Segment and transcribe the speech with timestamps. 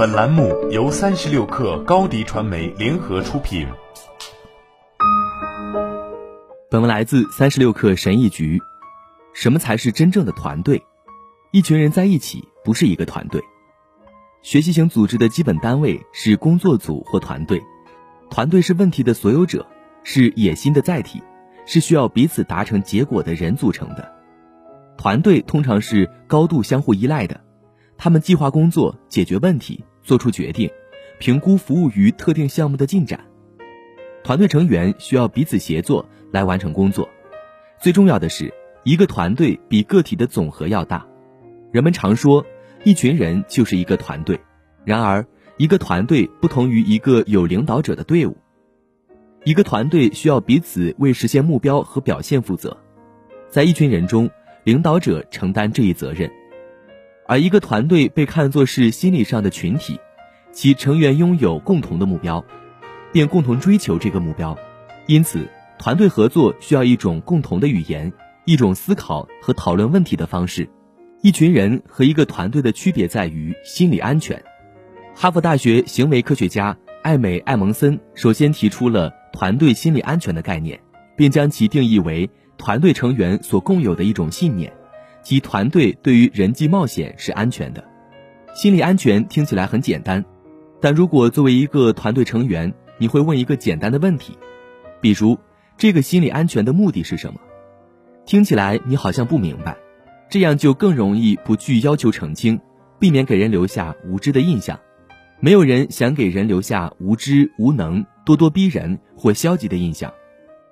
[0.00, 3.68] 本栏目由三十六氪高低传媒联合出品。
[6.70, 8.58] 本文来自三十六氪神译局。
[9.34, 10.82] 什么才是真正的团队？
[11.52, 13.42] 一群人在一起不是一个团队。
[14.40, 17.60] 学习型组织的基本单位是工作组或团队，
[18.30, 19.66] 团队是问题的所有者，
[20.02, 21.22] 是野心的载体，
[21.66, 24.10] 是需要彼此达成结果的人组成的。
[24.96, 27.38] 团队通常是高度相互依赖的，
[27.98, 30.68] 他们计划工作、解决问题、做出决定、
[31.20, 33.20] 评估服务于特定项目的进展。
[34.24, 37.08] 团队成员需要彼此协作来完成工作。
[37.80, 38.52] 最重要的是，
[38.82, 41.06] 一个团队比个体的总和要大。
[41.70, 42.44] 人们常说。
[42.82, 44.40] 一群人就是一个团队，
[44.86, 45.26] 然而
[45.58, 48.34] 一个团队不同于一个有领导者的队伍。
[49.44, 52.74] 一个团队需要彼此为实现目标和表现负责，
[53.50, 54.30] 在一群人中，
[54.64, 56.32] 领导者承担这一责任。
[57.30, 60.00] 而一个团队被看作是心理上的群体，
[60.50, 62.44] 其成员拥有共同的目标，
[63.12, 64.58] 并共同追求这个目标。
[65.06, 68.12] 因此，团队合作需要一种共同的语言，
[68.46, 70.68] 一种思考和讨论问题的方式。
[71.22, 74.42] 一群人和一个团队的区别在于心理安全。
[75.14, 80.80] 哈佛大学行为科学家艾美·艾蒙森首先提出了团队心理安全的概念，
[81.16, 84.72] 并将其定义为团队成员所共有的一种信念，
[85.22, 87.84] 即团队对于人际冒险是安全的。
[88.54, 90.24] 心理安全听起来很简单，
[90.80, 94.36] 但如果作为一个团队成员，你会问一个简单的问题，
[95.00, 95.38] 比如
[95.76, 97.40] 这个心理安全的目的是什么？
[98.26, 99.76] 听起来你好像不明白。
[100.28, 102.60] 这样就更容易不具要求澄清，
[103.00, 104.78] 避免给人留下无知的印象。
[105.40, 110.12] 没有人想给人留下无知、无能、咄咄逼人或消极的印象。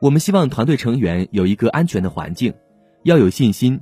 [0.01, 2.55] 我们希望团队成员有一个安全的环境，
[3.03, 3.81] 要有信心。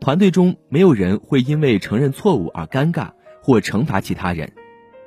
[0.00, 3.10] 团队中没有人会因为承认错误而尴尬
[3.42, 4.52] 或惩罚其他人，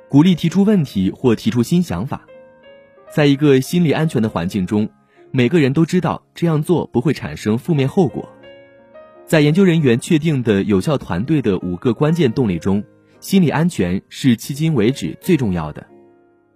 [0.08, 2.26] 鼓励提出问题或提出新想法。
[3.10, 4.88] 在一个心理安全的环境中，
[5.30, 8.28] 每个人都知道这样做不会产生负面后果。
[9.24, 12.82] 在研究人员确定的有效团队的五个关键动力中，
[13.20, 15.86] 心理安全是迄今为止最重要的。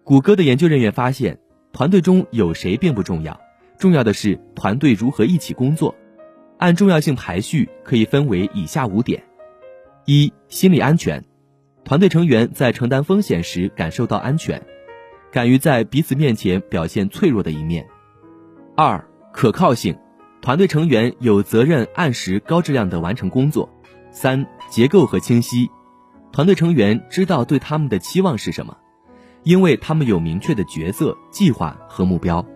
[0.02, 1.38] 谷歌的研究人员发现，
[1.72, 3.40] 团队中有谁并不重要，
[3.78, 5.94] 重要的是团队如何一起工作。
[6.62, 9.20] 按重要性排序，可以分为以下五点：
[10.04, 11.24] 一、心理安全，
[11.84, 14.62] 团队成员在承担风险时感受到安全，
[15.32, 17.82] 敢于在彼此面前表现脆弱的一面；
[18.76, 19.98] 二、可靠性。
[20.40, 23.68] 团队成员有责任按时高质量的完成工作。
[24.12, 25.68] 三、结构和清晰，
[26.30, 28.76] 团队成员知道对他们的期望是什么，
[29.42, 32.46] 因为他们有明确的角色、计划和目标。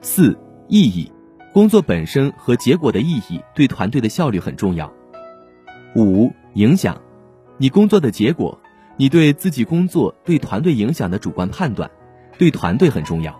[0.00, 0.36] 四、
[0.66, 1.12] 意义，
[1.52, 4.92] 工作本身和结果的意义对团队的效率很重要。
[5.96, 6.96] 五、影响，
[7.58, 8.56] 你工作的结果，
[8.96, 11.90] 你对自己工作对团队影响的主观判断，
[12.38, 13.36] 对团队很重要。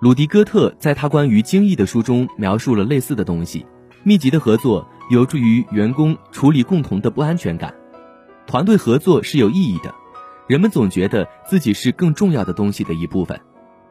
[0.00, 3.66] 鲁迪·戈特在他关于精益的书中描述了类似的东西。
[4.04, 7.74] 密集的合作有助于员工处理共同的不安全感。
[8.46, 9.94] 团队合作是有意义的，
[10.46, 13.38] 人们总觉得自己是更重要的东西的一部分。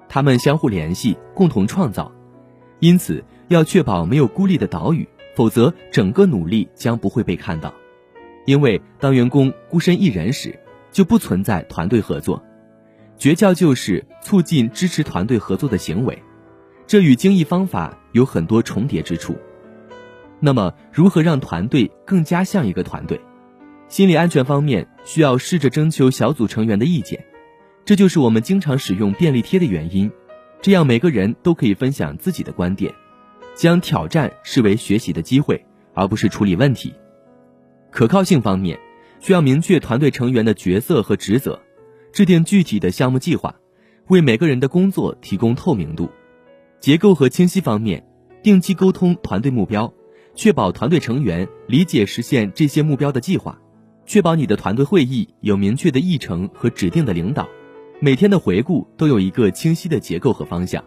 [0.10, 2.12] 他们相互联系，共同创造。
[2.80, 7.74] 因此，要确保没有孤立的岛屿，否则整个努力将不会被看到。
[8.46, 10.58] 因为当员工孤身一人时，
[10.92, 12.44] 就不存在团队合作。
[13.18, 16.22] 诀窍就是促进支持团队合作的行为，
[16.86, 19.36] 这与精益方法有很多重叠之处。
[20.40, 23.20] 那么，如何让团队更加像一个团队？
[23.88, 27.26] 心理安全方面需要试着征求小组成员的意见，
[27.86, 30.12] 这就是我们经常使用便利贴的原因。
[30.68, 32.94] 这样每个人都可以分享自己的观点，
[33.56, 36.94] 将挑战视为学习的机会，而不是处理问题。
[37.90, 38.78] 可靠性方面
[39.22, 41.58] 需要明确团队成员的角色和职责。
[42.12, 43.56] 制定具体的项目计划，
[44.08, 46.10] 为每个人的工作提供透明度。
[46.82, 48.06] 结构和清晰方面，
[48.44, 49.94] 定期沟通团队目标，
[50.36, 53.58] 确保团队成员理解实现这些目标的计划。
[54.06, 57.48] 确保你的团队会议有明确的议程和指定的领导，
[58.00, 60.84] 每天的回顾都有一个清晰的结构和方向。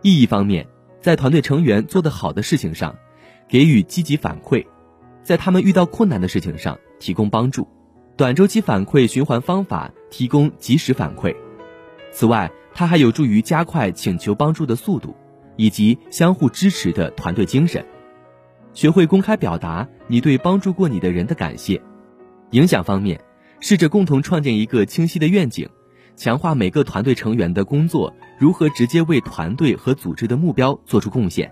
[0.00, 0.66] 意义方面，
[0.98, 2.96] 在团队成员做得好的事情上，
[3.46, 4.64] 给予积极反馈；
[5.22, 7.68] 在他们遇到困难的事情上，提供帮助。
[8.16, 11.36] 短周期反馈循环方法提供及时反馈。
[12.12, 15.14] 此外，它还有助于加快请求帮助的速度，
[15.56, 17.84] 以及相互支持的团队精神。
[18.72, 21.78] 学会公开表达你对帮助过你的人的感谢。
[22.52, 23.20] 影响方面，
[23.60, 25.68] 试着共同创建一个清晰的愿景，
[26.18, 31.48] 强化每个团队成员的工作如何直接为团队和组织的目标做出贡献。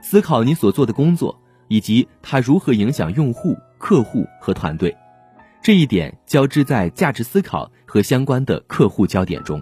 [0.00, 4.96] 思考你所做的工作以及它如何影响用户、客户和团队。
[5.60, 9.60] 这一点交织在价值思考和相关的客户焦点中。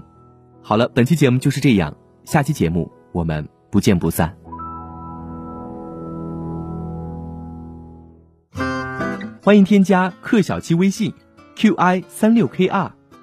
[0.63, 4.37] 好了，本期节目就是这样，下期节目我们不见不散。
[9.43, 11.15] 欢迎添加克小七微信
[11.57, 12.91] ，qi 三六 kr，